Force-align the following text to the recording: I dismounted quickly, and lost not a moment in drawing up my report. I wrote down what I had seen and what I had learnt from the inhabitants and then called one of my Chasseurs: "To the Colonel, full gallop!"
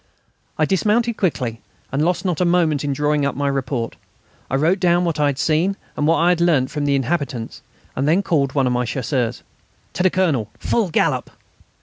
I 0.57 0.65
dismounted 0.65 1.15
quickly, 1.17 1.61
and 1.91 2.03
lost 2.03 2.25
not 2.25 2.41
a 2.41 2.43
moment 2.43 2.83
in 2.83 2.91
drawing 2.91 3.23
up 3.23 3.35
my 3.35 3.47
report. 3.47 3.97
I 4.49 4.55
wrote 4.55 4.79
down 4.79 5.05
what 5.05 5.19
I 5.19 5.27
had 5.27 5.37
seen 5.37 5.77
and 5.95 6.07
what 6.07 6.17
I 6.17 6.29
had 6.29 6.41
learnt 6.41 6.71
from 6.71 6.85
the 6.85 6.95
inhabitants 6.95 7.61
and 7.95 8.07
then 8.07 8.23
called 8.23 8.55
one 8.55 8.65
of 8.65 8.73
my 8.73 8.83
Chasseurs: 8.83 9.43
"To 9.93 10.01
the 10.01 10.09
Colonel, 10.09 10.49
full 10.57 10.89
gallop!" 10.89 11.29